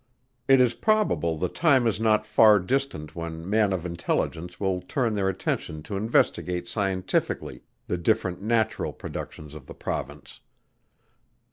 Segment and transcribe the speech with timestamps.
[0.47, 5.13] It is probable the time is not far distant when men of intelligence will turn
[5.13, 10.39] their attention to investigate scientifically the different natural productions of the Province.